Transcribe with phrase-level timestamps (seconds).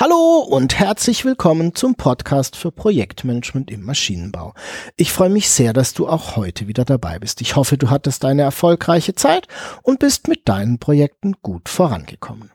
[0.00, 4.54] Hallo und herzlich willkommen zum Podcast für Projektmanagement im Maschinenbau.
[4.96, 7.40] Ich freue mich sehr, dass du auch heute wieder dabei bist.
[7.40, 9.48] Ich hoffe, du hattest eine erfolgreiche Zeit
[9.82, 12.52] und bist mit deinen Projekten gut vorangekommen.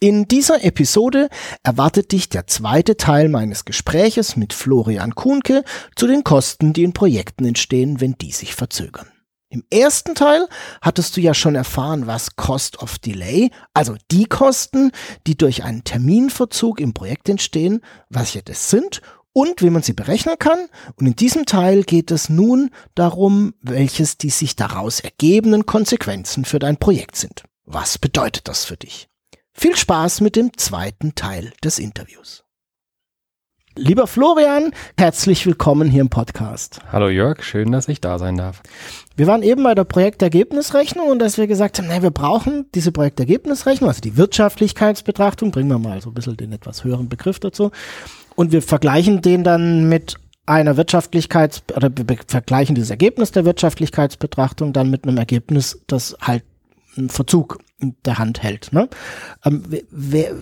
[0.00, 1.28] In dieser Episode
[1.62, 5.62] erwartet dich der zweite Teil meines Gespräches mit Florian Kuhnke
[5.94, 9.06] zu den Kosten, die in Projekten entstehen, wenn die sich verzögern.
[9.52, 10.48] Im ersten Teil
[10.80, 14.92] hattest du ja schon erfahren, was Cost of Delay, also die Kosten,
[15.26, 19.92] die durch einen Terminverzug im Projekt entstehen, was ja das sind und wie man sie
[19.92, 20.68] berechnen kann.
[20.94, 26.60] Und in diesem Teil geht es nun darum, welches die sich daraus ergebenden Konsequenzen für
[26.60, 27.42] dein Projekt sind.
[27.64, 29.08] Was bedeutet das für dich?
[29.52, 32.44] Viel Spaß mit dem zweiten Teil des Interviews.
[33.76, 36.80] Lieber Florian, herzlich willkommen hier im Podcast.
[36.90, 38.62] Hallo Jörg, schön, dass ich da sein darf.
[39.16, 42.90] Wir waren eben bei der Projektergebnisrechnung und dass wir gesagt haben, nein, wir brauchen diese
[42.90, 47.70] Projektergebnisrechnung, also die Wirtschaftlichkeitsbetrachtung, bringen wir mal so ein bisschen den etwas höheren Begriff dazu.
[48.34, 54.72] Und wir vergleichen den dann mit einer Wirtschaftlichkeits- oder wir vergleichen dieses Ergebnis der Wirtschaftlichkeitsbetrachtung
[54.72, 56.42] dann mit einem Ergebnis, das halt
[56.96, 58.72] einen Verzug in der Hand hält.
[58.72, 58.88] Ne?
[59.44, 60.34] Ähm, wer,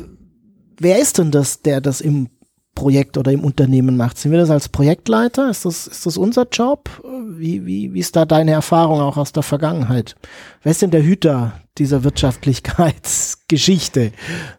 [0.79, 2.31] wer ist denn das, der das im
[2.79, 4.19] Projekt oder im Unternehmen macht?
[4.19, 5.51] Sind wir das als Projektleiter?
[5.51, 6.89] Ist das, ist das unser Job?
[7.29, 10.15] Wie, wie, wie ist da deine Erfahrung auch aus der Vergangenheit?
[10.63, 14.13] Wer ist denn der Hüter dieser Wirtschaftlichkeitsgeschichte?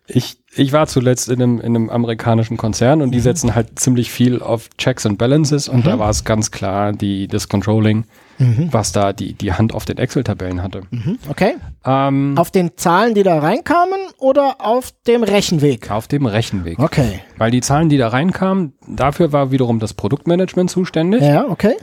[0.05, 3.23] Ich, ich war zuletzt in einem, in einem amerikanischen Konzern und die mhm.
[3.23, 5.89] setzen halt ziemlich viel auf Checks and Balances und mhm.
[5.89, 8.03] da war es ganz klar, die, das Controlling
[8.39, 8.69] mhm.
[8.71, 10.81] was da die, die Hand auf den Excel-Tabellen hatte.
[10.89, 11.19] Mhm.
[11.29, 11.55] Okay.
[11.85, 15.91] Ähm, auf den Zahlen, die da reinkamen oder auf dem Rechenweg?
[15.91, 16.79] Auf dem Rechenweg.
[16.79, 17.19] Okay.
[17.37, 21.21] Weil die Zahlen, die da reinkamen, dafür war wiederum das Produktmanagement zuständig.
[21.21, 21.75] Ja, okay.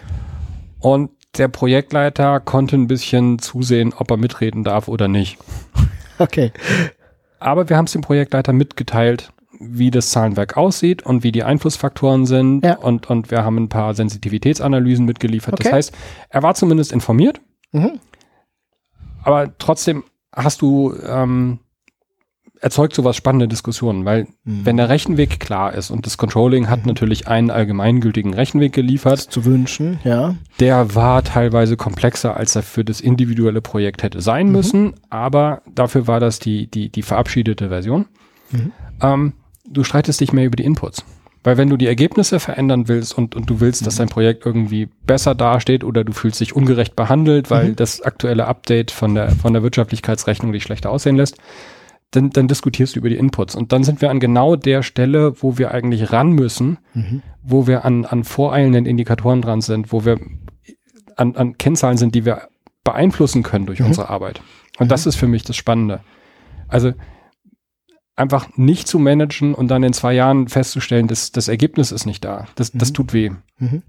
[0.81, 5.39] Und der Projektleiter konnte ein bisschen zusehen, ob er mitreden darf oder nicht.
[6.19, 6.51] Okay.
[7.39, 12.27] Aber wir haben es dem Projektleiter mitgeteilt, wie das Zahlenwerk aussieht und wie die Einflussfaktoren
[12.27, 12.65] sind.
[12.65, 12.77] Ja.
[12.79, 15.55] Und, und wir haben ein paar Sensitivitätsanalysen mitgeliefert.
[15.55, 15.65] Okay.
[15.65, 15.95] Das heißt,
[16.29, 17.41] er war zumindest informiert.
[17.73, 18.01] Mhm.
[19.23, 21.59] Aber trotzdem hast du ähm,
[22.61, 24.65] erzeugt sowas spannende Diskussionen, weil mhm.
[24.65, 26.87] wenn der Rechenweg klar ist und das Controlling hat mhm.
[26.89, 29.21] natürlich einen allgemeingültigen Rechenweg geliefert.
[29.21, 30.37] zu wünschen, ja.
[30.61, 34.53] Der war teilweise komplexer, als er für das individuelle Projekt hätte sein mhm.
[34.53, 38.07] müssen, aber dafür war das die, die, die verabschiedete Version.
[38.51, 38.73] Mhm.
[39.03, 39.33] Ähm,
[39.69, 41.05] du streitest dich mehr über die Inputs.
[41.47, 43.99] Weil wenn du die Ergebnisse verändern willst und, und du willst, dass mhm.
[43.99, 47.77] dein Projekt irgendwie besser dasteht oder du fühlst dich ungerecht behandelt, weil mhm.
[47.77, 51.39] das aktuelle Update von der, von der Wirtschaftlichkeitsrechnung dich schlechter aussehen lässt,
[52.11, 53.55] dann, dann diskutierst du über die Inputs.
[53.55, 57.23] Und dann sind wir an genau der Stelle, wo wir eigentlich ran müssen, mhm.
[57.45, 60.19] wo wir an, an voreilenden Indikatoren dran sind, wo wir
[61.15, 62.49] an, an Kennzahlen sind, die wir
[62.83, 63.87] beeinflussen können durch mhm.
[63.87, 64.41] unsere Arbeit.
[64.79, 65.11] Und das mhm.
[65.11, 66.01] ist für mich das Spannende.
[66.67, 66.93] Also
[68.17, 72.25] einfach nicht zu managen und dann in zwei Jahren festzustellen, dass das Ergebnis ist nicht
[72.25, 72.47] da.
[72.57, 72.79] Das, mhm.
[72.79, 73.31] das tut weh.
[73.59, 73.83] Mhm.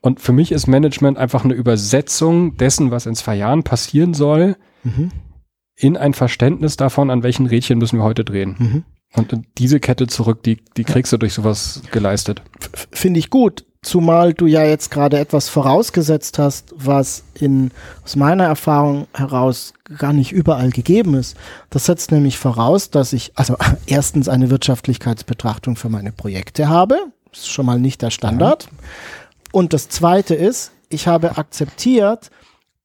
[0.00, 4.56] Und für mich ist Management einfach eine Übersetzung dessen, was in zwei Jahren passieren soll,
[4.84, 5.10] mhm.
[5.76, 8.56] in ein Verständnis davon, an welchen Rädchen müssen wir heute drehen.
[8.58, 8.84] Mhm.
[9.14, 12.42] Und diese Kette zurück, die, die kriegst du durch sowas geleistet.
[12.90, 13.64] Finde ich gut.
[13.84, 17.70] Zumal du ja jetzt gerade etwas vorausgesetzt hast, was in,
[18.02, 21.36] aus meiner Erfahrung heraus gar nicht überall gegeben ist.
[21.68, 23.56] Das setzt nämlich voraus, dass ich also
[23.86, 26.96] erstens eine Wirtschaftlichkeitsbetrachtung für meine Projekte habe.
[27.30, 28.62] Das ist schon mal nicht der Standard.
[28.62, 28.70] Ja.
[29.52, 32.30] Und das zweite ist, ich habe akzeptiert,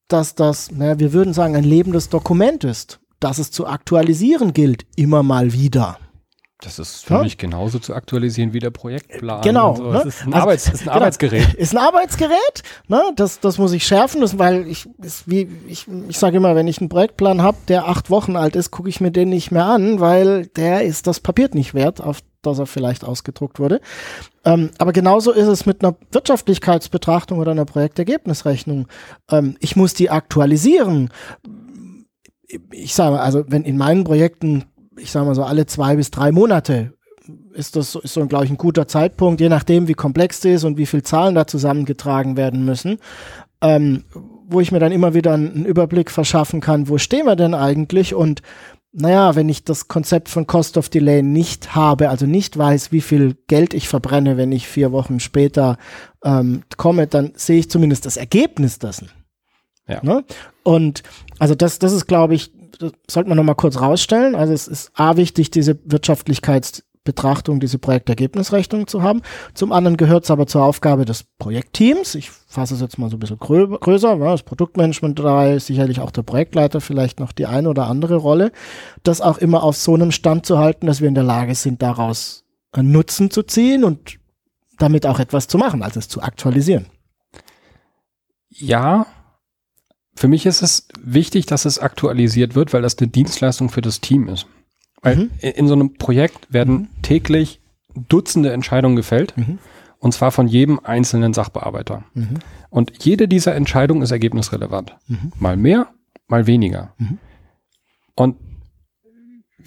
[0.06, 4.84] dass das, naja, wir würden sagen, ein lebendes Dokument ist, dass es zu aktualisieren gilt,
[4.96, 5.98] immer mal wieder.
[6.62, 7.22] Das ist für ja?
[7.22, 9.42] mich genauso zu aktualisieren wie der Projektplan.
[9.42, 9.74] Genau.
[9.76, 9.90] So.
[9.90, 10.02] Ne?
[10.02, 10.92] ist ein, also, Arbeits-, ist ein genau.
[10.92, 11.54] Arbeitsgerät.
[11.54, 12.62] Ist ein Arbeitsgerät.
[12.88, 13.02] Ne?
[13.16, 16.68] Das, das muss ich schärfen, das, weil ich, ist wie, ich, ich sage immer, wenn
[16.68, 19.64] ich einen Projektplan habe, der acht Wochen alt ist, gucke ich mir den nicht mehr
[19.64, 23.80] an, weil der ist das Papier nicht wert, auf das er vielleicht ausgedruckt wurde.
[24.44, 28.88] Ähm, aber genauso ist es mit einer Wirtschaftlichkeitsbetrachtung oder einer Projektergebnisrechnung.
[29.30, 31.10] Ähm, ich muss die aktualisieren.
[32.70, 34.64] Ich sage, also wenn in meinen Projekten
[34.98, 36.92] ich sage mal so, alle zwei bis drei Monate
[37.52, 40.64] ist das ist so, glaube ich, ein guter Zeitpunkt, je nachdem, wie komplex das ist
[40.64, 42.98] und wie viele Zahlen da zusammengetragen werden müssen,
[43.60, 44.04] ähm,
[44.48, 48.14] wo ich mir dann immer wieder einen Überblick verschaffen kann, wo stehen wir denn eigentlich
[48.14, 48.42] und
[48.92, 53.00] naja, wenn ich das Konzept von Cost of Delay nicht habe, also nicht weiß, wie
[53.00, 55.78] viel Geld ich verbrenne, wenn ich vier Wochen später
[56.24, 59.08] ähm, komme, dann sehe ich zumindest das Ergebnis dessen.
[59.86, 60.00] Ja.
[60.02, 60.24] Ne?
[60.64, 61.04] Und
[61.38, 64.34] also das, das ist, glaube ich, das sollte man nochmal kurz rausstellen.
[64.34, 69.22] Also es ist A wichtig, diese Wirtschaftlichkeits Betrachtung diese Projektergebnisrechnung zu haben.
[69.54, 72.14] Zum anderen gehört es aber zur Aufgabe des Projektteams.
[72.14, 74.16] Ich fasse es jetzt mal so ein bisschen grö größer.
[74.16, 78.52] Ja, das Produktmanagement dabei, sicherlich auch der Projektleiter vielleicht noch die eine oder andere Rolle.
[79.02, 81.80] Das auch immer auf so einem Stand zu halten, dass wir in der Lage sind,
[81.80, 84.18] daraus einen Nutzen zu ziehen und
[84.78, 86.86] damit auch etwas zu machen, also es zu aktualisieren.
[88.50, 89.06] Ja,
[90.14, 94.00] für mich ist es wichtig, dass es aktualisiert wird, weil das eine Dienstleistung für das
[94.00, 94.46] Team ist.
[95.02, 95.30] Weil mhm.
[95.40, 96.88] in so einem Projekt werden mhm.
[97.02, 97.60] täglich
[98.08, 99.36] Dutzende Entscheidungen gefällt.
[99.36, 99.58] Mhm.
[99.98, 102.04] Und zwar von jedem einzelnen Sachbearbeiter.
[102.14, 102.38] Mhm.
[102.70, 104.96] Und jede dieser Entscheidungen ist ergebnisrelevant.
[105.08, 105.32] Mhm.
[105.38, 105.88] Mal mehr,
[106.28, 106.94] mal weniger.
[106.98, 107.18] Mhm.
[108.14, 108.36] Und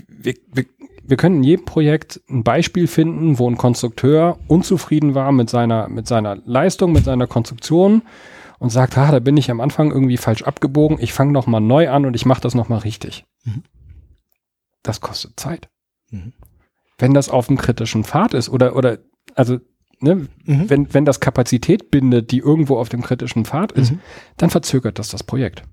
[0.07, 0.65] wir, wir,
[1.03, 5.89] wir können in jedem Projekt ein Beispiel finden, wo ein Konstrukteur unzufrieden war mit seiner,
[5.89, 8.03] mit seiner Leistung, mit seiner Konstruktion
[8.63, 11.89] und sagt, ah, da bin ich am Anfang irgendwie falsch abgebogen, ich fange nochmal neu
[11.89, 13.25] an und ich mache das nochmal richtig.
[13.43, 13.63] Mhm
[14.83, 15.69] das kostet Zeit.
[16.11, 16.33] Mhm.
[16.99, 18.99] Wenn das auf dem kritischen Pfad ist oder, oder,
[19.33, 19.59] also,
[19.99, 20.69] ne, mhm.
[20.69, 23.99] wenn, wenn das Kapazität bindet, die irgendwo auf dem kritischen Pfad ist, mhm.
[24.37, 25.63] dann verzögert das das Projekt.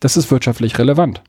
[0.00, 1.22] Das ist wirtschaftlich relevant.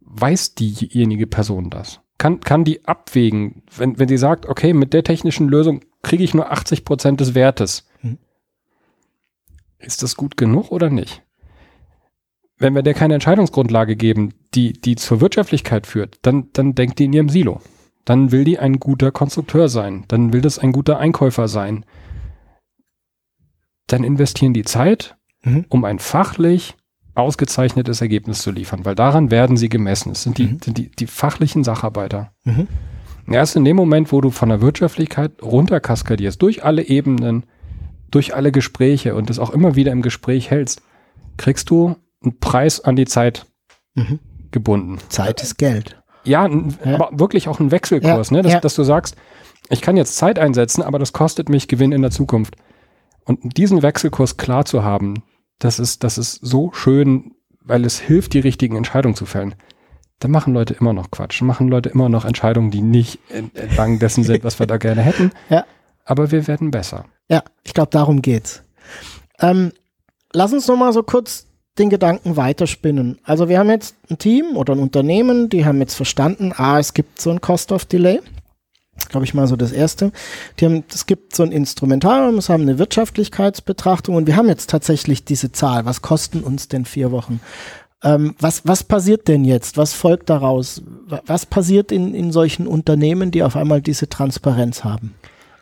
[0.00, 2.00] Weiß diejenige Person das?
[2.18, 6.34] Kann, kann die abwägen, wenn, wenn sie sagt, okay, mit der technischen Lösung kriege ich
[6.34, 7.86] nur 80 Prozent des Wertes.
[9.78, 11.22] Ist das gut genug oder nicht?
[12.58, 17.04] wenn wir der keine Entscheidungsgrundlage geben, die, die zur Wirtschaftlichkeit führt, dann, dann denkt die
[17.04, 17.60] in ihrem Silo.
[18.04, 20.04] Dann will die ein guter Konstrukteur sein.
[20.08, 21.84] Dann will das ein guter Einkäufer sein.
[23.86, 25.64] Dann investieren die Zeit, mhm.
[25.68, 26.74] um ein fachlich
[27.14, 30.12] ausgezeichnetes Ergebnis zu liefern, weil daran werden sie gemessen.
[30.12, 30.60] Es sind die, mhm.
[30.62, 32.32] sind die, die fachlichen Sacharbeiter.
[32.44, 32.66] Mhm.
[33.26, 37.44] Erst in dem Moment, wo du von der Wirtschaftlichkeit runterkaskadierst, durch alle Ebenen,
[38.14, 40.82] durch alle Gespräche und das auch immer wieder im Gespräch hältst,
[41.36, 43.46] kriegst du ein Preis an die Zeit
[43.94, 44.20] mhm.
[44.50, 44.98] gebunden.
[45.08, 46.00] Zeit ist Geld.
[46.22, 48.42] Ja, ja, aber wirklich auch ein Wechselkurs, ja, ne?
[48.42, 48.60] Dass, ja.
[48.60, 49.16] dass, du sagst,
[49.68, 52.56] ich kann jetzt Zeit einsetzen, aber das kostet mich Gewinn in der Zukunft.
[53.24, 55.22] Und diesen Wechselkurs klar zu haben,
[55.58, 59.54] das ist, das ist so schön, weil es hilft, die richtigen Entscheidungen zu fällen.
[60.20, 64.24] Da machen Leute immer noch Quatsch, machen Leute immer noch Entscheidungen, die nicht entlang dessen
[64.24, 65.32] sind, was wir da gerne hätten.
[65.50, 65.64] Ja.
[66.06, 67.06] Aber wir werden besser.
[67.28, 68.62] Ja, ich glaube, darum geht's.
[69.40, 69.72] Ähm,
[70.32, 71.46] lass uns noch mal so kurz
[71.78, 73.18] den Gedanken weiterspinnen.
[73.24, 76.94] Also wir haben jetzt ein Team oder ein Unternehmen, die haben jetzt verstanden, ah, es
[76.94, 78.20] gibt so ein Cost of Delay.
[79.08, 80.12] Glaube ich mal so das erste.
[80.58, 84.70] Die haben, es gibt so ein Instrumentarium, es haben eine Wirtschaftlichkeitsbetrachtung und wir haben jetzt
[84.70, 85.84] tatsächlich diese Zahl.
[85.84, 87.40] Was kosten uns denn vier Wochen?
[88.04, 89.76] Ähm, was, was passiert denn jetzt?
[89.76, 90.82] Was folgt daraus?
[91.26, 95.14] Was passiert in, in solchen Unternehmen, die auf einmal diese Transparenz haben?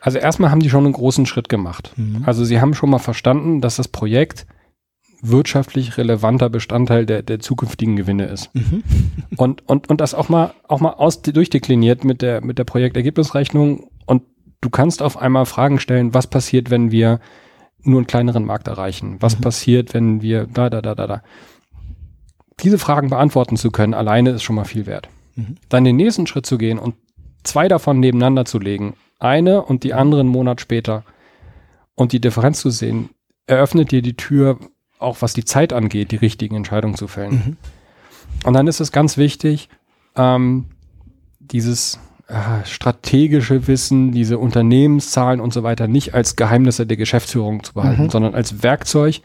[0.03, 1.93] Also erstmal haben die schon einen großen Schritt gemacht.
[1.97, 2.25] Mhm.
[2.27, 4.47] Also sie haben schon mal verstanden, dass das Projekt
[5.23, 8.53] wirtschaftlich relevanter Bestandteil der, der zukünftigen Gewinne ist.
[8.53, 8.83] Mhm.
[9.37, 13.89] Und, und, und das auch mal, auch mal aus, durchdekliniert mit der, mit der Projektergebnisrechnung.
[14.05, 14.25] Und
[14.61, 17.19] du kannst auf einmal Fragen stellen, was passiert, wenn wir
[17.83, 19.17] nur einen kleineren Markt erreichen?
[19.21, 19.43] Was mhm.
[19.43, 21.23] passiert, wenn wir da, da, da, da, da?
[22.61, 25.09] Diese Fragen beantworten zu können, alleine ist schon mal viel wert.
[25.35, 25.57] Mhm.
[25.69, 26.95] Dann den nächsten Schritt zu gehen und
[27.43, 31.05] zwei davon nebeneinander zu legen, eine und die andere einen Monat später
[31.95, 33.11] und die Differenz zu sehen,
[33.47, 34.59] eröffnet dir die Tür,
[34.99, 37.33] auch was die Zeit angeht, die richtigen Entscheidungen zu fällen.
[37.33, 37.57] Mhm.
[38.45, 39.69] Und dann ist es ganz wichtig,
[40.17, 40.67] ähm,
[41.39, 41.99] dieses
[42.29, 48.05] äh, strategische Wissen, diese Unternehmenszahlen und so weiter nicht als Geheimnisse der Geschäftsführung zu behalten,
[48.05, 48.11] mhm.
[48.11, 49.21] sondern als Werkzeug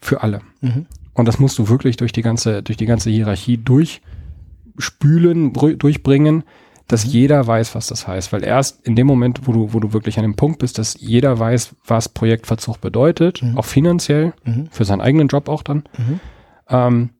[0.00, 0.40] für alle.
[0.60, 0.86] Mhm.
[1.12, 6.44] Und das musst du wirklich durch die ganze, durch die ganze Hierarchie durchspülen, durchbringen,
[6.92, 7.12] dass mhm.
[7.12, 8.32] jeder weiß, was das heißt.
[8.32, 10.96] Weil erst in dem Moment, wo du, wo du wirklich an dem Punkt bist, dass
[11.00, 13.58] jeder weiß, was Projektverzug bedeutet, mhm.
[13.58, 14.68] auch finanziell, mhm.
[14.70, 16.20] für seinen eigenen Job auch dann, mhm.
[16.68, 17.10] ähm,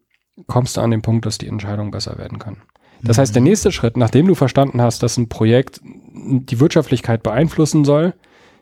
[0.46, 2.56] kommst du an den Punkt, dass die Entscheidung besser werden kann.
[3.02, 3.48] Das heißt, der mhm.
[3.48, 8.14] nächste Schritt, nachdem du verstanden hast, dass ein Projekt die Wirtschaftlichkeit beeinflussen soll,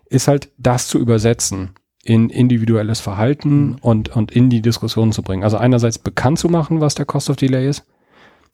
[0.06, 1.70] ist halt das zu übersetzen
[2.02, 3.76] in individuelles Verhalten mhm.
[3.80, 5.42] und, und in die Diskussion zu bringen.
[5.42, 7.84] Also einerseits bekannt zu machen, was der Cost of Delay ist,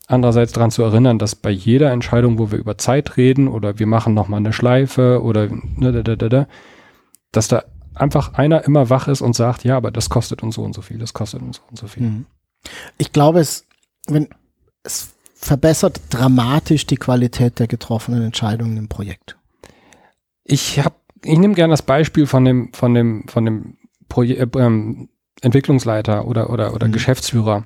[0.07, 3.87] Andererseits daran zu erinnern, dass bei jeder Entscheidung, wo wir über Zeit reden oder wir
[3.87, 6.47] machen nochmal eine Schleife oder ne,
[7.33, 10.63] dass da einfach einer immer wach ist und sagt, ja, aber das kostet uns so
[10.63, 12.03] und so viel, das kostet uns so und so viel.
[12.03, 12.27] Mhm.
[12.99, 13.67] Ich glaube, es,
[14.07, 14.29] wenn,
[14.83, 19.37] es verbessert dramatisch die Qualität der getroffenen Entscheidungen im Projekt.
[20.45, 23.77] Ich habe, ich nehme gerne das Beispiel von dem, von dem, von dem
[24.09, 25.09] Projekt, äh, ähm,
[25.41, 26.93] Entwicklungsleiter oder, oder, oder mhm.
[26.93, 27.65] Geschäftsführer,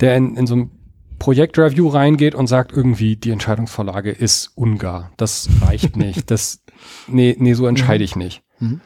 [0.00, 0.70] der in, in so einem
[1.18, 5.12] Projektreview reingeht und sagt irgendwie, die Entscheidungsvorlage ist ungar.
[5.16, 6.30] Das reicht nicht.
[6.30, 6.62] Das,
[7.08, 8.42] nee, nee, so entscheide ich nicht.
[8.58, 8.80] Mhm.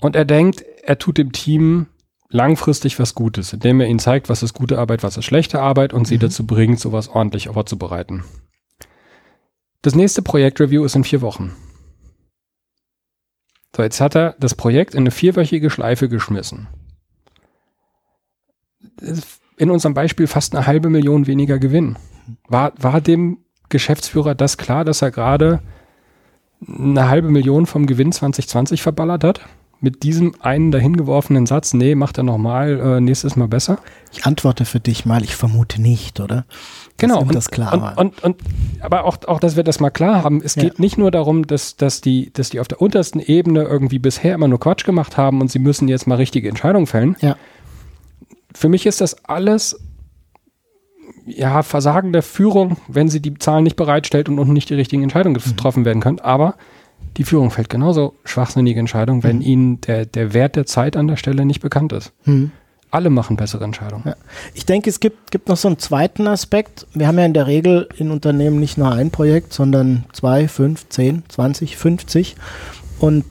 [0.00, 1.86] Und er denkt, er tut dem Team
[2.28, 5.92] langfristig was Gutes, indem er ihnen zeigt, was ist gute Arbeit, was ist schlechte Arbeit
[5.92, 6.20] und sie mhm.
[6.20, 8.24] dazu bringt, sowas ordentlich vorzubereiten.
[9.82, 11.54] Das nächste Projektreview ist in vier Wochen.
[13.76, 16.68] So, jetzt hat er das Projekt in eine vierwöchige Schleife geschmissen.
[19.62, 21.94] In unserem Beispiel fast eine halbe Million weniger Gewinn.
[22.48, 23.38] War, war dem
[23.68, 25.60] Geschäftsführer das klar, dass er gerade
[26.66, 29.40] eine halbe Million vom Gewinn 2020 verballert hat?
[29.82, 33.78] mit diesem einen dahingeworfenen Satz, nee, macht er nochmal, äh, nächstes Mal besser?
[34.12, 36.44] Ich antworte für dich mal, ich vermute nicht, oder?
[36.98, 38.36] Genau, und, das klar und, und, und,
[38.78, 40.62] aber auch, auch, dass wir das mal klar haben, es ja.
[40.62, 44.36] geht nicht nur darum, dass, dass, die, dass die auf der untersten Ebene irgendwie bisher
[44.36, 47.16] immer nur Quatsch gemacht haben und sie müssen jetzt mal richtige Entscheidungen fällen.
[47.20, 47.36] Ja.
[48.54, 49.80] Für mich ist das alles
[51.26, 55.02] ja, Versagen der Führung, wenn sie die Zahlen nicht bereitstellt und unten nicht die richtigen
[55.02, 55.50] Entscheidungen mhm.
[55.50, 56.20] getroffen werden können.
[56.20, 56.56] Aber
[57.16, 59.42] die Führung fällt genauso schwachsinnige Entscheidungen, wenn mhm.
[59.42, 62.12] ihnen der, der Wert der Zeit an der Stelle nicht bekannt ist.
[62.24, 62.50] Mhm.
[62.90, 64.04] Alle machen bessere Entscheidungen.
[64.04, 64.16] Ja.
[64.52, 66.86] Ich denke, es gibt, gibt noch so einen zweiten Aspekt.
[66.92, 70.88] Wir haben ja in der Regel in Unternehmen nicht nur ein Projekt, sondern zwei, fünf,
[70.90, 72.36] zehn, zwanzig, fünfzig.
[72.98, 73.24] Und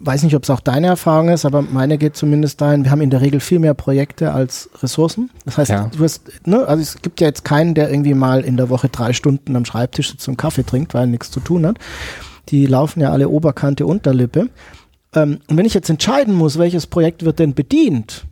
[0.00, 3.00] weiß nicht, ob es auch deine Erfahrung ist, aber meine geht zumindest dahin, wir haben
[3.00, 5.30] in der Regel viel mehr Projekte als Ressourcen.
[5.44, 5.90] Das heißt, ja.
[5.96, 8.88] du hast, ne, also es gibt ja jetzt keinen, der irgendwie mal in der Woche
[8.88, 11.78] drei Stunden am Schreibtisch sitzt und Kaffee trinkt, weil er nichts zu tun hat.
[12.48, 14.48] Die laufen ja alle Oberkante, Unterlippe.
[15.14, 18.24] Ähm, und wenn ich jetzt entscheiden muss, welches Projekt wird denn bedient,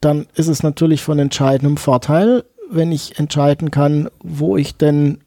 [0.00, 5.18] dann ist es natürlich von entscheidendem Vorteil, wenn ich entscheiden kann, wo ich denn,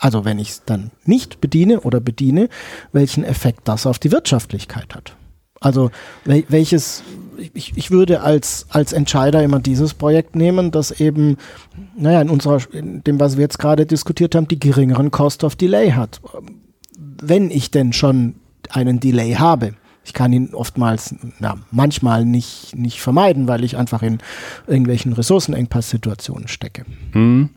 [0.00, 2.48] also wenn ich es dann nicht bediene oder bediene,
[2.92, 5.14] welchen Effekt das auf die Wirtschaftlichkeit hat.
[5.60, 5.90] Also
[6.24, 7.02] wel welches,
[7.52, 11.36] ich, ich würde als, als Entscheider immer dieses Projekt nehmen, das eben,
[11.96, 15.56] naja, in unserer, in dem, was wir jetzt gerade diskutiert haben, die geringeren Cost of
[15.56, 16.20] Delay hat
[17.22, 18.34] wenn ich denn schon
[18.70, 19.74] einen Delay habe.
[20.04, 24.18] Ich kann ihn oftmals, na, manchmal nicht, nicht vermeiden, weil ich einfach in
[24.66, 26.84] irgendwelchen Ressourcenengpass-Situationen stecke.
[27.12, 27.50] Hm.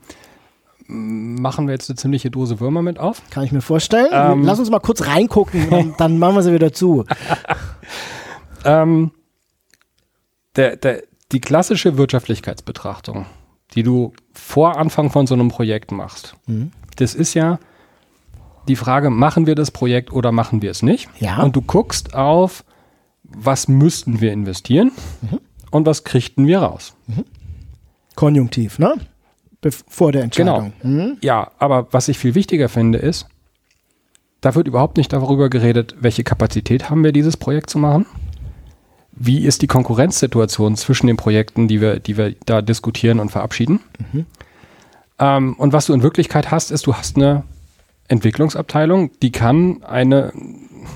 [0.87, 3.21] Machen wir jetzt eine ziemliche Dose Würmer mit auf?
[3.29, 4.09] Kann ich mir vorstellen.
[4.11, 4.43] Ähm.
[4.43, 7.05] Lass uns mal kurz reingucken, dann, dann machen wir sie wieder zu.
[8.65, 9.11] ähm,
[10.55, 13.25] der, der, die klassische Wirtschaftlichkeitsbetrachtung,
[13.73, 16.71] die du vor Anfang von so einem Projekt machst, mhm.
[16.97, 17.59] das ist ja,
[18.67, 21.09] die Frage, machen wir das Projekt oder machen wir es nicht?
[21.19, 21.41] Ja.
[21.41, 22.63] Und du guckst auf,
[23.23, 25.39] was müssten wir investieren mhm.
[25.71, 26.95] und was kriegten wir raus.
[27.07, 27.25] Mhm.
[28.15, 28.95] Konjunktiv, ne?
[29.72, 30.74] Vor der Entscheidung.
[30.82, 30.93] Genau.
[30.93, 31.17] Mhm.
[31.22, 33.27] Ja, aber was ich viel wichtiger finde, ist,
[34.41, 38.05] da wird überhaupt nicht darüber geredet, welche Kapazität haben wir, dieses Projekt zu machen.
[39.13, 43.79] Wie ist die Konkurrenzsituation zwischen den Projekten, die wir, die wir da diskutieren und verabschieden?
[44.12, 44.25] Mhm.
[45.20, 47.43] Ähm, und was du in Wirklichkeit hast, ist, du hast eine
[48.08, 50.34] Entwicklungsabteilung, die kann eine,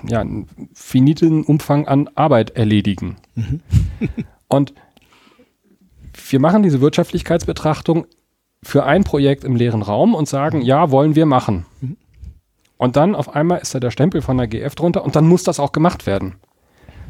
[0.08, 3.18] ja, einen finiten Umfang an Arbeit erledigen.
[3.36, 3.62] Mhm.
[4.50, 4.74] Und
[6.30, 8.06] wir machen diese Wirtschaftlichkeitsbetrachtung
[8.64, 11.66] für ein Projekt im leeren Raum und sagen, ja, wollen wir machen.
[11.82, 11.98] Mhm.
[12.78, 15.44] Und dann auf einmal ist da der Stempel von der GF drunter und dann muss
[15.44, 16.36] das auch gemacht werden.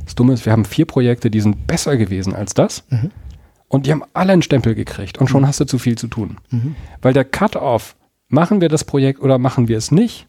[0.05, 2.85] Das Dumme ist, wir haben vier Projekte, die sind besser gewesen als das.
[2.89, 3.11] Mhm.
[3.67, 5.47] Und die haben alle einen Stempel gekriegt und schon mhm.
[5.47, 6.37] hast du zu viel zu tun.
[6.49, 6.75] Mhm.
[7.01, 7.97] Weil der Cut-off
[8.29, 10.27] machen wir das Projekt oder machen wir es nicht,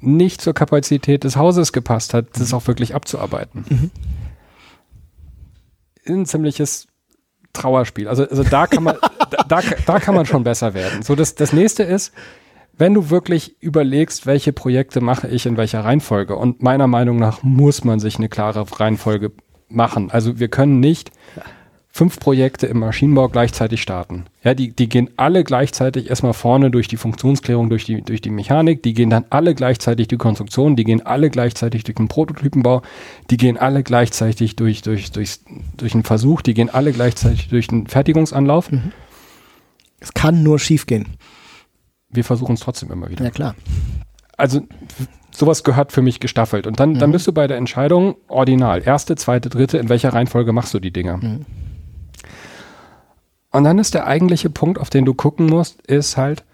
[0.00, 3.64] nicht zur Kapazität des Hauses gepasst hat, das auch wirklich abzuarbeiten.
[3.68, 3.90] Mhm.
[6.06, 6.88] Ein ziemliches
[7.52, 8.08] Trauerspiel.
[8.08, 8.96] Also, also da kann man,
[9.48, 11.02] da, da, kann man schon besser werden.
[11.02, 12.12] So, das, das nächste ist,
[12.76, 16.36] wenn du wirklich überlegst, welche Projekte mache ich in welcher Reihenfolge.
[16.36, 19.32] Und meiner Meinung nach muss man sich eine klare Reihenfolge
[19.68, 20.10] machen.
[20.10, 21.10] Also wir können nicht
[21.90, 24.26] fünf Projekte im Maschinenbau gleichzeitig starten.
[24.44, 28.30] Ja, die, die gehen alle gleichzeitig erstmal vorne durch die Funktionsklärung, durch die, durch die
[28.30, 32.82] Mechanik, die gehen dann alle gleichzeitig die Konstruktion, die gehen alle gleichzeitig durch den Prototypenbau,
[33.30, 35.40] die gehen alle gleichzeitig durch, durch, durch,
[35.76, 38.70] durch einen Versuch, die gehen alle gleichzeitig durch einen Fertigungsanlauf.
[38.70, 38.92] Mhm.
[40.00, 41.16] Es kann nur schief gehen.
[42.08, 43.24] Wir versuchen es trotzdem immer wieder.
[43.24, 43.54] Ja, klar.
[44.36, 44.62] Also
[45.30, 46.66] sowas gehört für mich gestaffelt.
[46.66, 46.98] Und dann, mhm.
[46.98, 48.82] dann bist du bei der Entscheidung ordinal.
[48.84, 51.18] Erste, zweite, dritte, in welcher Reihenfolge machst du die Dinger?
[51.18, 51.46] Mhm.
[53.50, 56.44] Und dann ist der eigentliche Punkt, auf den du gucken musst, ist halt,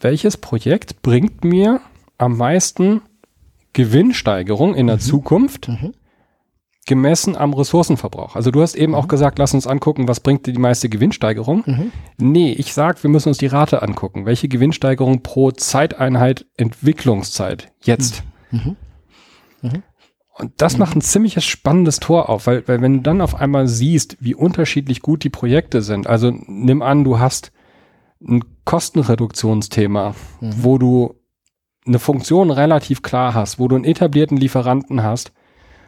[0.00, 1.80] welches Projekt bringt mir
[2.18, 3.02] am meisten
[3.72, 5.00] Gewinnsteigerung in der mhm.
[5.00, 5.94] Zukunft mhm.
[6.86, 8.36] Gemessen am Ressourcenverbrauch?
[8.36, 8.98] Also du hast eben mhm.
[8.98, 11.64] auch gesagt, lass uns angucken, was bringt dir die meiste Gewinnsteigerung?
[11.66, 11.92] Mhm.
[12.18, 14.24] Nee, ich sag, wir müssen uns die Rate angucken.
[14.24, 18.22] Welche Gewinnsteigerung pro Zeiteinheit Entwicklungszeit jetzt?
[18.50, 18.76] Mhm.
[19.62, 19.82] Mhm.
[20.38, 20.80] Und das mhm.
[20.80, 24.34] macht ein ziemliches spannendes Tor auf, weil, weil wenn du dann auf einmal siehst, wie
[24.34, 27.52] unterschiedlich gut die Projekte sind, also nimm an, du hast
[28.22, 30.52] ein Kostenreduktionsthema, mhm.
[30.62, 31.14] wo du
[31.86, 35.32] eine Funktion relativ klar hast, wo du einen etablierten Lieferanten hast,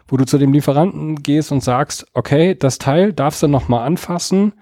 [0.09, 4.55] wo du zu dem Lieferanten gehst und sagst, okay, das Teil darfst du nochmal anfassen,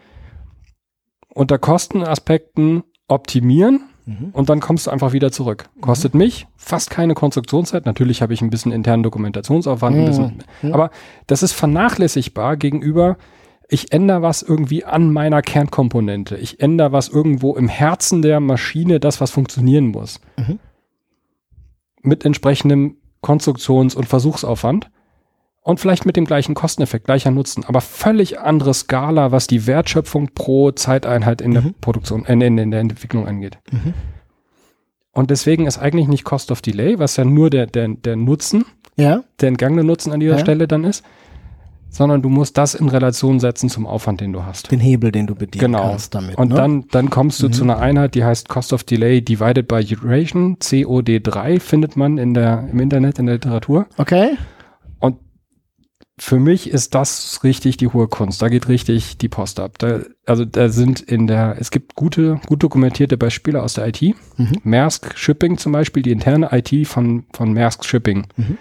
[1.32, 4.30] unter Kostenaspekten optimieren mhm.
[4.32, 5.68] und dann kommst du einfach wieder zurück.
[5.80, 6.18] Kostet mhm.
[6.18, 7.86] mich fast keine Konstruktionszeit.
[7.86, 10.74] Natürlich habe ich ein bisschen internen Dokumentationsaufwand, ein bisschen, mhm.
[10.74, 10.90] aber
[11.28, 13.16] das ist vernachlässigbar gegenüber,
[13.68, 16.36] ich ändere was irgendwie an meiner Kernkomponente.
[16.36, 20.20] Ich ändere was irgendwo im Herzen der Maschine, das, was funktionieren muss.
[20.36, 20.60] Mhm.
[22.02, 24.88] Mit entsprechendem Konstruktions- und Versuchsaufwand
[25.66, 30.28] und vielleicht mit dem gleichen Kosteneffekt, gleicher Nutzen, aber völlig andere Skala, was die Wertschöpfung
[30.32, 31.54] pro Zeiteinheit in mhm.
[31.54, 33.58] der Produktion, äh, in, in, der Entwicklung angeht.
[33.72, 33.92] Mhm.
[35.10, 38.64] Und deswegen ist eigentlich nicht Cost of Delay, was ja nur der, der, der Nutzen,
[38.96, 39.24] ja.
[39.40, 40.38] der entgangene Nutzen an dieser ja.
[40.38, 41.04] Stelle dann ist,
[41.88, 44.70] sondern du musst das in Relation setzen zum Aufwand, den du hast.
[44.70, 45.88] Den Hebel, den du bedienen genau.
[45.88, 46.36] kannst damit.
[46.36, 46.54] Und ne?
[46.54, 47.52] dann, dann kommst du mhm.
[47.52, 52.34] zu einer Einheit, die heißt Cost of Delay divided by Duration, COD3 findet man in
[52.34, 53.86] der, im Internet, in der Literatur.
[53.96, 54.36] Okay
[56.18, 58.40] für mich ist das richtig die hohe Kunst.
[58.40, 59.78] Da geht richtig die Post ab.
[59.78, 64.00] Da, also da sind in der, es gibt gute, gut dokumentierte Beispiele aus der IT.
[64.36, 64.60] Mhm.
[64.62, 68.26] Maersk Shipping zum Beispiel, die interne IT von, von Maersk Shipping.
[68.36, 68.56] Mhm.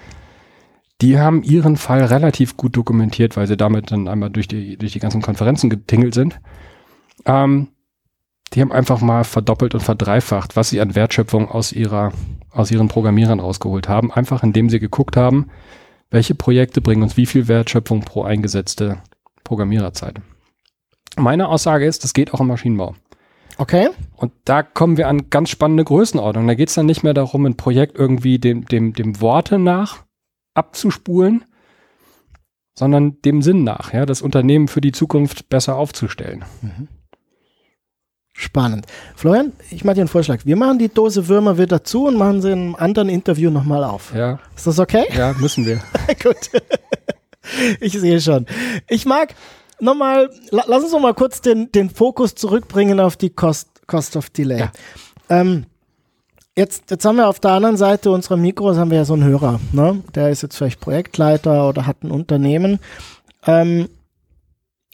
[1.02, 4.92] Die haben ihren Fall relativ gut dokumentiert, weil sie damit dann einmal durch die, durch
[4.92, 6.40] die ganzen Konferenzen getingelt sind.
[7.26, 7.70] Ähm,
[8.54, 12.12] die haben einfach mal verdoppelt und verdreifacht, was sie an Wertschöpfung aus ihrer,
[12.52, 14.12] aus ihren Programmierern rausgeholt haben.
[14.12, 15.50] Einfach indem sie geguckt haben,
[16.12, 19.02] welche Projekte bringen uns wie viel Wertschöpfung pro eingesetzte
[19.44, 20.22] Programmiererzeit?
[21.18, 22.96] Meine Aussage ist, das geht auch im Maschinenbau.
[23.58, 23.90] Okay.
[24.16, 26.48] Und da kommen wir an ganz spannende Größenordnungen.
[26.48, 30.04] Da geht es dann nicht mehr darum, ein Projekt irgendwie dem, dem, dem Worte nach
[30.54, 31.46] abzuspulen,
[32.78, 36.44] sondern dem Sinn nach, ja, das Unternehmen für die Zukunft besser aufzustellen.
[36.62, 36.88] Mhm.
[38.38, 38.86] Spannend.
[39.16, 40.42] Florian, ich mache dir einen Vorschlag.
[40.44, 43.86] Wir machen die Dose Würmer wieder zu und machen sie in einem anderen Interview nochmal
[43.86, 44.14] auf.
[44.14, 44.40] Ja.
[44.54, 45.06] Ist das okay?
[45.16, 45.78] Ja, müssen wir.
[46.22, 46.52] Gut.
[47.80, 48.46] ich sehe schon.
[48.90, 49.34] Ich mag
[49.80, 54.30] nochmal, lass uns noch mal kurz den, den Fokus zurückbringen auf die Cost, Cost of
[54.32, 54.60] Delay.
[54.60, 54.72] Ja.
[55.30, 55.66] Ähm,
[56.58, 59.24] jetzt, jetzt haben wir auf der anderen Seite unserer Mikros haben wir ja so einen
[59.24, 59.62] Hörer.
[59.72, 60.04] Ne?
[60.14, 62.80] Der ist jetzt vielleicht Projektleiter oder hat ein Unternehmen.
[63.48, 63.88] Ähm,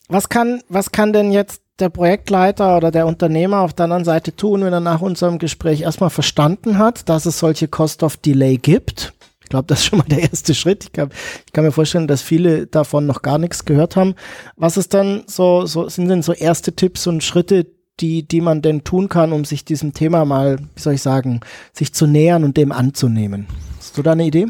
[0.09, 4.35] was kann, was kann denn jetzt der Projektleiter oder der Unternehmer auf der anderen Seite
[4.35, 8.57] tun, wenn er nach unserem Gespräch erstmal verstanden hat, dass es solche Cost of Delay
[8.57, 9.13] gibt?
[9.41, 10.85] Ich glaube, das ist schon mal der erste Schritt.
[10.85, 11.09] Ich kann,
[11.45, 14.15] ich kann mir vorstellen, dass viele davon noch gar nichts gehört haben.
[14.55, 17.67] Was ist dann so, so sind denn so erste Tipps und Schritte,
[17.99, 21.41] die, die man denn tun kann, um sich diesem Thema mal, wie soll ich sagen,
[21.73, 23.47] sich zu nähern und dem anzunehmen?
[23.77, 24.47] Hast du da eine Idee?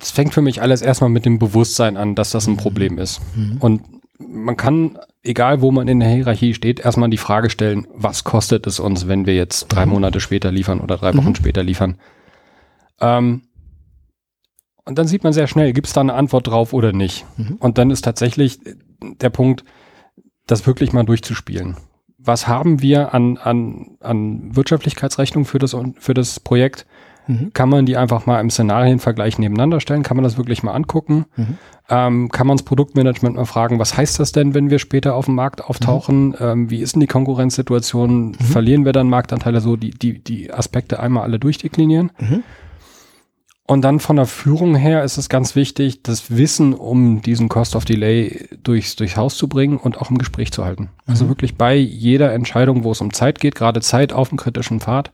[0.00, 3.20] Es fängt für mich alles erstmal mit dem Bewusstsein an, dass das ein Problem ist.
[3.34, 3.56] Mhm.
[3.60, 3.82] Und
[4.18, 8.66] man kann, egal wo man in der Hierarchie steht, erstmal die Frage stellen, was kostet
[8.66, 9.92] es uns, wenn wir jetzt drei mhm.
[9.92, 11.34] Monate später liefern oder drei Wochen mhm.
[11.34, 11.98] später liefern.
[13.00, 13.42] Ähm,
[14.84, 17.26] und dann sieht man sehr schnell, gibt es da eine Antwort drauf oder nicht.
[17.36, 17.56] Mhm.
[17.58, 18.60] Und dann ist tatsächlich
[19.02, 19.64] der Punkt,
[20.46, 21.76] das wirklich mal durchzuspielen.
[22.18, 26.86] Was haben wir an, an, an Wirtschaftlichkeitsrechnung für das, für das Projekt?
[27.26, 27.52] Mhm.
[27.52, 30.02] Kann man die einfach mal im Szenarienvergleich nebeneinander stellen?
[30.02, 31.26] Kann man das wirklich mal angucken?
[31.36, 31.58] Mhm.
[31.88, 35.26] Ähm, kann man das Produktmanagement mal fragen, was heißt das denn, wenn wir später auf
[35.26, 36.28] dem Markt auftauchen?
[36.28, 36.36] Mhm.
[36.40, 38.28] Ähm, wie ist denn die Konkurrenzsituation?
[38.28, 38.34] Mhm.
[38.34, 39.76] Verlieren wir dann Marktanteile so?
[39.76, 42.12] Die, die, die Aspekte einmal alle durchdeklinieren.
[42.18, 42.42] Mhm.
[43.68, 47.74] Und dann von der Führung her ist es ganz wichtig, das Wissen um diesen Cost
[47.74, 50.90] of Delay durchs, durchs Haus zu bringen und auch im Gespräch zu halten.
[51.04, 51.30] Also mhm.
[51.30, 55.10] wirklich bei jeder Entscheidung, wo es um Zeit geht, gerade Zeit auf dem kritischen Pfad,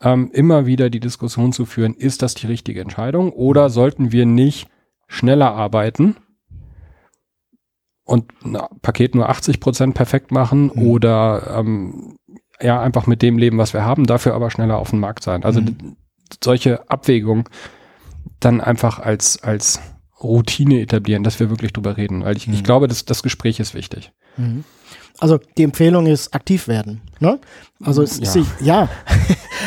[0.00, 4.26] ähm, immer wieder die Diskussion zu führen, ist das die richtige Entscheidung oder sollten wir
[4.26, 4.68] nicht
[5.06, 6.16] schneller arbeiten
[8.04, 10.82] und ein Paket nur 80 Prozent perfekt machen mhm.
[10.82, 12.16] oder ähm,
[12.60, 15.44] ja, einfach mit dem leben, was wir haben, dafür aber schneller auf dem Markt sein.
[15.44, 15.96] Also mhm.
[16.42, 17.44] solche Abwägungen
[18.40, 19.80] dann einfach als, als
[20.24, 22.24] Routine etablieren, dass wir wirklich drüber reden.
[22.24, 22.54] Weil ich, mhm.
[22.54, 24.12] ich glaube, das, das Gespräch ist wichtig.
[24.36, 24.64] Mhm.
[25.18, 27.00] Also die Empfehlung ist aktiv werden.
[27.20, 27.38] Ne?
[27.82, 28.26] Also es, ja.
[28.26, 28.88] Sich, ja.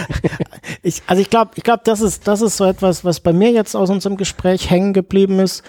[0.84, 3.52] ich, also ich glaube, ich glaube, das ist das ist so etwas, was bei mir
[3.52, 5.63] jetzt aus unserem Gespräch hängen geblieben ist,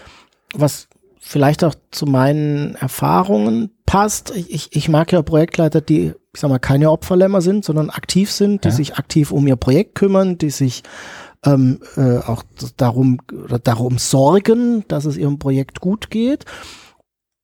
[0.52, 0.88] was
[1.20, 4.32] vielleicht auch zu meinen Erfahrungen passt.
[4.34, 8.64] Ich, ich mag ja Projektleiter, die, ich sag mal, keine Opferlämmer sind, sondern aktiv sind,
[8.64, 8.74] die ja.
[8.74, 10.82] sich aktiv um ihr Projekt kümmern, die sich
[11.44, 12.42] ähm, äh, auch
[12.76, 13.18] darum,
[13.62, 16.44] darum sorgen, dass es ihrem Projekt gut geht.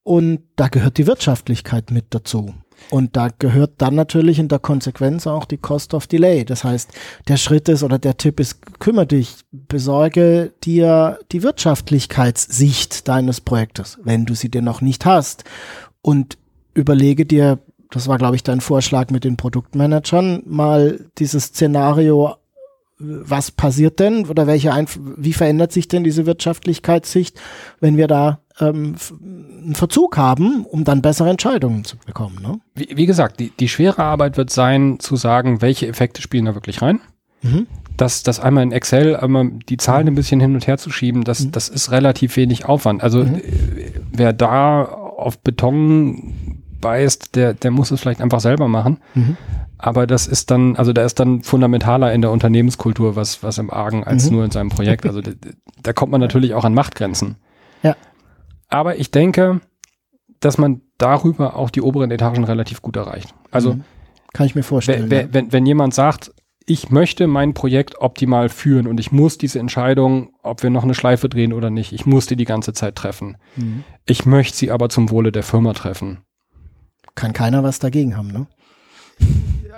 [0.02, 2.54] Und da gehört die Wirtschaftlichkeit mit dazu.
[2.90, 6.44] Und da gehört dann natürlich in der Konsequenz auch die Cost of Delay.
[6.44, 6.90] Das heißt,
[7.28, 13.98] der Schritt ist oder der Tipp ist, kümmere dich, besorge dir die Wirtschaftlichkeitssicht deines Projektes,
[14.02, 15.44] wenn du sie denn noch nicht hast.
[16.02, 16.36] Und
[16.74, 17.58] überlege dir,
[17.90, 22.34] das war, glaube ich, dein Vorschlag mit den Produktmanagern, mal dieses Szenario
[23.04, 27.40] was passiert denn oder welche Einf wie verändert sich denn diese Wirtschaftlichkeitssicht,
[27.80, 32.38] wenn wir da ähm, einen Verzug haben, um dann bessere Entscheidungen zu bekommen.
[32.42, 32.60] Ne?
[32.74, 36.54] Wie, wie, gesagt, die, die schwere Arbeit wird sein, zu sagen, welche Effekte spielen da
[36.54, 37.00] wirklich rein.
[37.42, 37.66] Mhm.
[37.96, 41.24] Das, das einmal in Excel, einmal die Zahlen ein bisschen hin und her zu schieben,
[41.24, 41.52] das, mhm.
[41.52, 43.02] das ist relativ wenig Aufwand.
[43.02, 43.36] Also mhm.
[43.36, 48.98] Äh, wer da auf Beton beißt, der, der muss es vielleicht einfach selber machen.
[49.14, 49.36] Mhm.
[49.84, 53.70] Aber das ist dann, also da ist dann fundamentaler in der Unternehmenskultur was, was im
[53.70, 54.36] Argen als mhm.
[54.36, 55.04] nur in seinem Projekt.
[55.04, 55.32] Also da,
[55.82, 57.36] da kommt man natürlich auch an Machtgrenzen.
[57.82, 57.94] Ja.
[58.70, 59.60] Aber ich denke,
[60.40, 63.34] dass man darüber auch die oberen Etagen relativ gut erreicht.
[63.50, 63.84] Also mhm.
[64.32, 65.10] kann ich mir vorstellen.
[65.10, 65.34] Wenn, ja.
[65.34, 66.32] wenn, wenn jemand sagt,
[66.64, 70.94] ich möchte mein Projekt optimal führen und ich muss diese Entscheidung, ob wir noch eine
[70.94, 73.36] Schleife drehen oder nicht, ich muss die die ganze Zeit treffen.
[73.56, 73.84] Mhm.
[74.06, 76.20] Ich möchte sie aber zum Wohle der Firma treffen.
[77.14, 78.46] Kann keiner was dagegen haben, ne?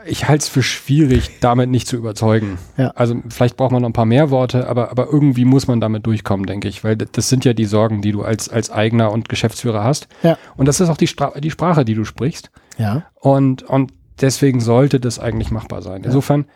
[0.06, 2.58] Ich halte es für schwierig, damit nicht zu überzeugen.
[2.76, 2.88] Ja.
[2.90, 6.06] Also vielleicht braucht man noch ein paar mehr Worte, aber, aber irgendwie muss man damit
[6.06, 9.28] durchkommen, denke ich, weil das sind ja die Sorgen, die du als, als Eigner und
[9.28, 10.08] Geschäftsführer hast.
[10.22, 10.38] Ja.
[10.56, 12.50] Und das ist auch die, Stra die Sprache, die du sprichst.
[12.78, 13.04] Ja.
[13.14, 16.04] Und, und deswegen sollte das eigentlich machbar sein.
[16.04, 16.46] Insofern,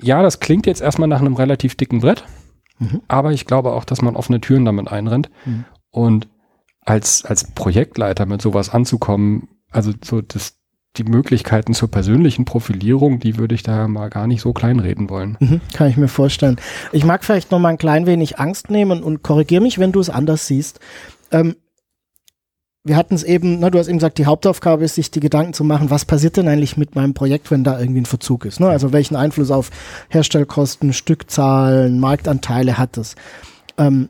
[0.00, 2.24] ja, das klingt jetzt erstmal nach einem relativ dicken Brett,
[2.78, 3.02] mhm.
[3.08, 5.30] aber ich glaube auch, dass man offene Türen damit einrennt.
[5.44, 5.64] Mhm.
[5.90, 6.28] Und
[6.84, 10.57] als, als Projektleiter mit sowas anzukommen, also so das,
[10.98, 15.36] die Möglichkeiten zur persönlichen Profilierung, die würde ich da mal gar nicht so kleinreden wollen.
[15.40, 16.56] Mhm, kann ich mir vorstellen.
[16.92, 20.00] Ich mag vielleicht noch mal ein klein wenig Angst nehmen und korrigiere mich, wenn du
[20.00, 20.80] es anders siehst.
[21.30, 21.56] Ähm,
[22.84, 25.52] wir hatten es eben, ne, du hast eben gesagt, die Hauptaufgabe ist, sich die Gedanken
[25.52, 28.60] zu machen, was passiert denn eigentlich mit meinem Projekt, wenn da irgendwie ein Verzug ist.
[28.60, 28.68] Ne?
[28.68, 29.70] Also welchen Einfluss auf
[30.08, 33.14] Herstellkosten, Stückzahlen, Marktanteile hat es.
[33.76, 34.08] Ähm,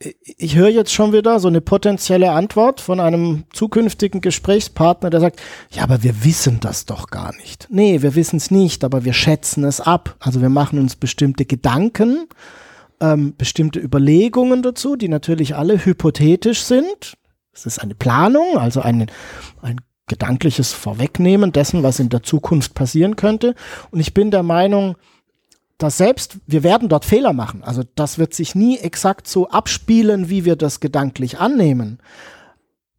[0.00, 5.40] ich höre jetzt schon wieder so eine potenzielle Antwort von einem zukünftigen Gesprächspartner, der sagt,
[5.70, 7.68] ja, aber wir wissen das doch gar nicht.
[7.70, 10.16] Nee, wir wissen es nicht, aber wir schätzen es ab.
[10.18, 12.28] Also wir machen uns bestimmte Gedanken,
[13.00, 17.18] ähm, bestimmte Überlegungen dazu, die natürlich alle hypothetisch sind.
[17.52, 19.10] Es ist eine Planung, also ein,
[19.60, 23.54] ein gedankliches Vorwegnehmen dessen, was in der Zukunft passieren könnte.
[23.90, 24.96] Und ich bin der Meinung,
[25.82, 27.64] dass selbst, wir werden dort Fehler machen.
[27.64, 31.98] Also das wird sich nie exakt so abspielen, wie wir das gedanklich annehmen.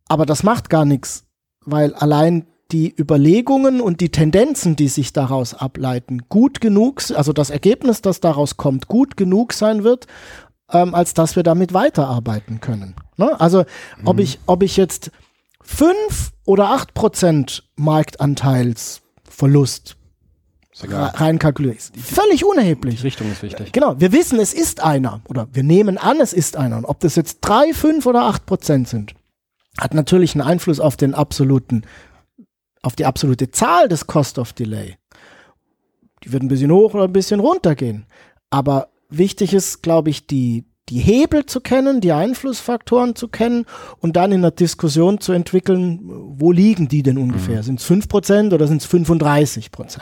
[0.07, 1.25] Aber das macht gar nichts,
[1.63, 7.49] weil allein die Überlegungen und die Tendenzen, die sich daraus ableiten, gut genug, also das
[7.49, 10.07] Ergebnis, das daraus kommt, gut genug sein wird,
[10.71, 12.95] ähm, als dass wir damit weiterarbeiten können.
[13.17, 13.39] Ne?
[13.39, 14.07] Also mhm.
[14.07, 15.11] ob ich, ob ich jetzt
[15.61, 19.97] fünf oder acht Prozent Marktanteilsverlust
[20.79, 21.91] rein kalkuliert.
[21.95, 22.97] Völlig unerheblich.
[22.97, 23.71] Die Richtung ist wichtig.
[23.71, 26.77] Genau, wir wissen, es ist einer oder wir nehmen an, es ist einer.
[26.77, 29.13] Und ob das jetzt drei, fünf oder acht Prozent sind,
[29.79, 31.83] hat natürlich einen Einfluss auf den absoluten,
[32.81, 34.97] auf die absolute Zahl des Cost of Delay.
[36.23, 38.05] Die wird ein bisschen hoch oder ein bisschen runter gehen.
[38.49, 43.65] Aber wichtig ist, glaube ich, die, die Hebel zu kennen, die Einflussfaktoren zu kennen
[43.99, 47.57] und dann in der Diskussion zu entwickeln, wo liegen die denn ungefähr?
[47.57, 47.63] Mhm.
[47.63, 50.01] Sind es 5% oder sind es 35%?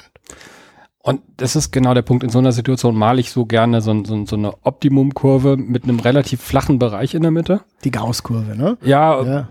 [1.02, 2.24] Und das ist genau der Punkt.
[2.24, 6.00] In so einer Situation male ich so gerne so, so, so eine Optimumkurve mit einem
[6.00, 7.62] relativ flachen Bereich in der Mitte.
[7.86, 8.78] Die Gaußkurve, ne?
[8.84, 9.48] Ja, ja.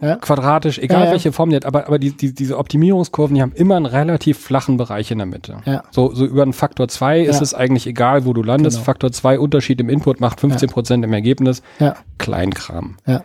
[0.00, 0.16] ja.
[0.16, 3.52] quadratisch, egal ja, welche Form die hat, aber, aber die, die, diese Optimierungskurven, die haben
[3.52, 5.58] immer einen relativ flachen Bereich in der Mitte.
[5.66, 5.82] Ja.
[5.90, 8.78] So, so über einen Faktor 2 ist es eigentlich egal, wo du landest.
[8.78, 8.84] Genau.
[8.86, 11.62] Faktor 2 Unterschied im Input macht 15 Prozent im Ergebnis.
[11.80, 11.96] Ja.
[12.16, 12.96] Kleinkram.
[13.06, 13.22] Ja.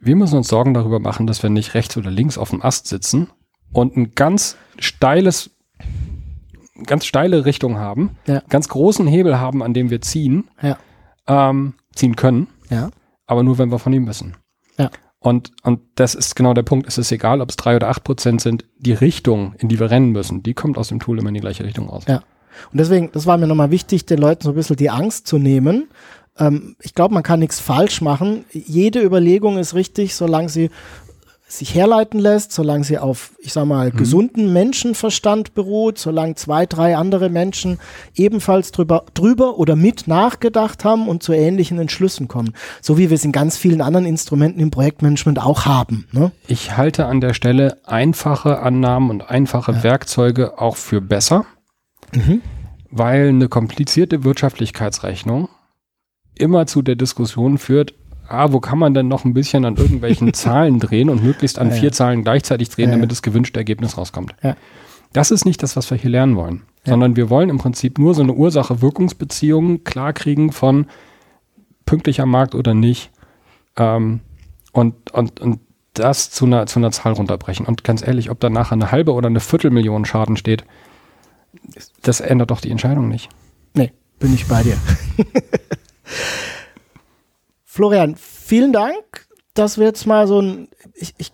[0.00, 2.86] Wir müssen uns Sorgen darüber machen, dass wir nicht rechts oder links auf dem Ast
[2.86, 3.28] sitzen
[3.72, 5.51] und ein ganz steiles
[6.84, 8.42] ganz steile Richtung haben, ja.
[8.48, 10.78] ganz großen Hebel haben, an dem wir ziehen, ja.
[11.26, 12.90] ähm, ziehen können, ja.
[13.26, 14.36] aber nur, wenn wir von ihm wissen.
[14.78, 14.90] Ja.
[15.18, 16.88] Und, und das ist genau der Punkt.
[16.88, 18.64] Es ist egal, ob es drei oder acht Prozent sind.
[18.78, 21.40] Die Richtung, in die wir rennen müssen, die kommt aus dem Tool immer in die
[21.40, 22.04] gleiche Richtung raus.
[22.08, 22.22] Ja.
[22.70, 25.38] Und deswegen, das war mir nochmal wichtig, den Leuten so ein bisschen die Angst zu
[25.38, 25.88] nehmen.
[26.38, 28.44] Ähm, ich glaube, man kann nichts falsch machen.
[28.52, 30.70] Jede Überlegung ist richtig, solange sie
[31.58, 33.96] sich herleiten lässt, solange sie auf, ich sag mal, mhm.
[33.96, 37.78] gesunden Menschenverstand beruht, solange zwei, drei andere Menschen
[38.14, 42.54] ebenfalls drüber, drüber oder mit nachgedacht haben und zu ähnlichen Entschlüssen kommen.
[42.80, 46.06] So wie wir es in ganz vielen anderen Instrumenten im Projektmanagement auch haben.
[46.12, 46.32] Ne?
[46.46, 49.82] Ich halte an der Stelle einfache Annahmen und einfache ja.
[49.82, 51.44] Werkzeuge auch für besser,
[52.14, 52.40] mhm.
[52.90, 55.48] weil eine komplizierte Wirtschaftlichkeitsrechnung
[56.34, 57.94] immer zu der Diskussion führt,
[58.28, 61.68] ah, wo kann man denn noch ein bisschen an irgendwelchen Zahlen drehen und möglichst an
[61.70, 61.92] Ja, vier ja.
[61.92, 62.96] Zahlen gleichzeitig drehen, Ja, ja.
[62.96, 64.34] damit das gewünschte Ergebnis rauskommt.
[64.42, 64.56] Ja.
[65.12, 68.14] Das ist nicht das, was wir hier lernen wollen, sondern wir wollen im Prinzip nur
[68.14, 70.86] so eine Ursache-Wirkungsbeziehung klarkriegen von
[71.84, 73.10] pünktlicher Markt oder nicht
[73.76, 74.20] ähm,
[74.72, 75.60] und, und, und
[75.94, 77.66] das zu einer, zu einer Zahl runterbrechen.
[77.66, 80.64] Und ganz ehrlich, ob da nachher eine halbe oder eine Viertelmillion Schaden steht,
[82.00, 83.28] das ändert doch die Entscheidung nicht.
[83.74, 84.76] Nee, bin ich bei dir.
[87.74, 91.32] Florian, vielen Dank, dass wir jetzt mal so ein, ich, ich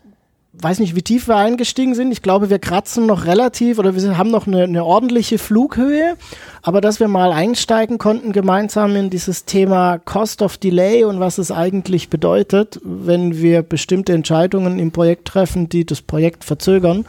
[0.53, 2.13] weiß nicht, wie tief wir eingestiegen sind.
[2.13, 6.17] Ich glaube, wir kratzen noch relativ oder wir haben noch eine, eine ordentliche Flughöhe,
[6.63, 11.39] aber dass wir mal einsteigen konnten gemeinsam in dieses Thema Cost of Delay und was
[11.39, 17.05] es eigentlich bedeutet, wenn wir bestimmte Entscheidungen im Projekt treffen, die das Projekt verzögern,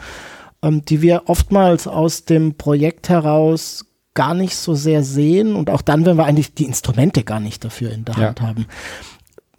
[0.60, 5.82] ähm, die wir oftmals aus dem Projekt heraus gar nicht so sehr sehen und auch
[5.82, 8.26] dann, wenn wir eigentlich die Instrumente gar nicht dafür in der Ja.
[8.26, 8.66] Hand haben.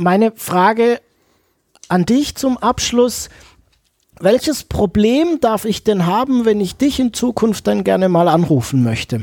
[0.01, 0.99] Meine Frage
[1.87, 3.29] an dich zum Abschluss.
[4.19, 8.83] Welches Problem darf ich denn haben, wenn ich dich in Zukunft dann gerne mal anrufen
[8.83, 9.21] möchte?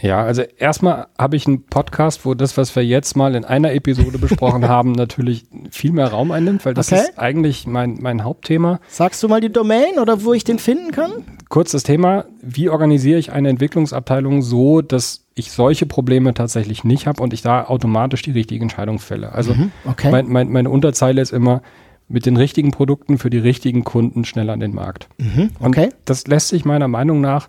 [0.00, 3.72] Ja, also erstmal habe ich einen Podcast, wo das, was wir jetzt mal in einer
[3.72, 7.00] Episode besprochen haben, natürlich viel mehr Raum einnimmt, weil das Okay.
[7.00, 8.80] ist eigentlich mein, mein Hauptthema.
[8.88, 11.24] Sagst du mal die Domain oder wo ich den finden kann?
[11.48, 17.22] Kurzes Thema, wie organisiere ich eine Entwicklungsabteilung so, dass ich solche Probleme tatsächlich nicht habe
[17.22, 19.32] und ich da automatisch die richtige Entscheidung fälle.
[19.32, 20.10] Also Okay.
[20.10, 21.62] mein, mein, meine Unterzeile ist immer,
[22.08, 25.08] mit den richtigen Produkten für die richtigen Kunden schnell an den Markt.
[25.18, 25.88] Mhm, Und okay.
[26.04, 27.48] das lässt sich meiner Meinung nach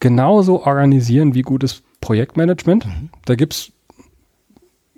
[0.00, 2.84] genauso organisieren wie gutes Projektmanagement.
[2.86, 3.10] Mhm.
[3.24, 3.72] Da gibt es,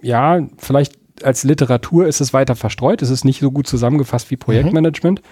[0.01, 4.37] ja, vielleicht als Literatur ist es weiter verstreut, es ist nicht so gut zusammengefasst wie
[4.37, 5.23] Projektmanagement,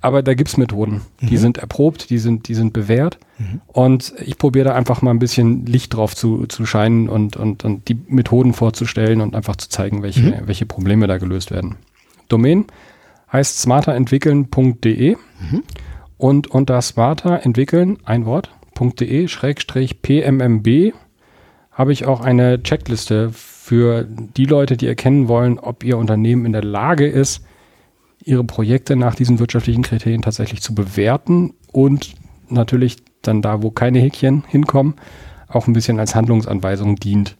[0.00, 3.18] aber da gibt es Methoden, die sind erprobt, die sind, die sind bewährt.
[3.66, 7.64] Und ich probiere da einfach mal ein bisschen Licht drauf zu, zu scheinen und, und,
[7.64, 11.76] und die Methoden vorzustellen und einfach zu zeigen, welche, welche Probleme da gelöst werden.
[12.28, 12.66] Domain
[13.32, 15.16] heißt smarterentwickeln.de
[16.16, 20.94] und unter smarter entwickeln, ein Wort, .de schrägstrich PMMB
[21.70, 26.52] habe ich auch eine Checkliste für die Leute, die erkennen wollen, ob ihr Unternehmen in
[26.52, 27.44] der Lage ist,
[28.22, 32.14] ihre Projekte nach diesen wirtschaftlichen Kriterien tatsächlich zu bewerten und
[32.48, 34.94] natürlich dann da, wo keine Häkchen hinkommen,
[35.48, 37.36] auch ein bisschen als Handlungsanweisung dient,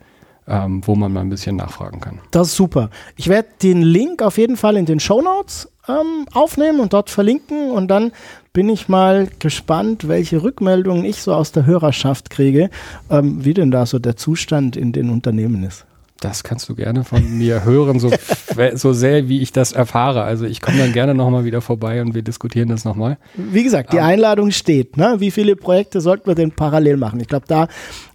[0.47, 2.21] ähm, wo man mal ein bisschen nachfragen kann.
[2.31, 2.91] Das ist super.
[3.17, 7.11] Ich werde den Link auf jeden Fall in den Show Notes ähm, aufnehmen und dort
[7.11, 8.13] verlinken und dann
[8.53, 12.71] bin ich mal gespannt, welche Rückmeldungen ich so aus der Hörerschaft kriege,
[13.11, 15.87] ähm, wie denn da so der Zustand in den Unternehmen ist.
[16.21, 18.11] Das kannst du gerne von mir hören, so,
[18.75, 20.23] so sehr wie ich das erfahre.
[20.23, 23.17] Also ich komme dann gerne nochmal wieder vorbei und wir diskutieren das nochmal.
[23.35, 24.99] Wie gesagt, die Einladung steht.
[24.99, 25.17] Ne?
[25.19, 27.21] Wie viele Projekte sollten wir denn parallel machen?
[27.21, 27.69] Ich glaube, da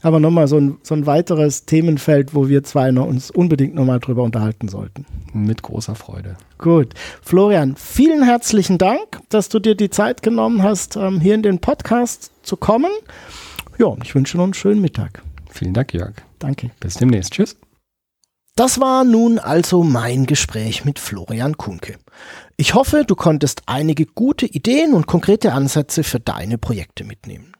[0.04, 3.74] haben wir nochmal so ein, so ein weiteres Themenfeld, wo wir zwei noch uns unbedingt
[3.74, 5.06] nochmal drüber unterhalten sollten.
[5.34, 6.38] Mit großer Freude.
[6.60, 6.94] Gut.
[7.24, 11.60] Florian, vielen herzlichen Dank, dass du dir die Zeit genommen hast, ähm, hier in den
[11.60, 12.92] Podcast zu kommen.
[13.80, 15.24] Ja, und ich wünsche noch einen schönen Mittag.
[15.50, 16.14] Vielen Dank, Jörg.
[16.40, 16.70] Danke.
[16.80, 17.34] Bis demnächst.
[17.34, 17.58] Tschüss.
[18.58, 21.98] Das war nun also mein Gespräch mit Florian Kunke.
[22.56, 27.52] Ich hoffe, du konntest einige gute Ideen und konkrete Ansätze für deine Projekte mitnehmen.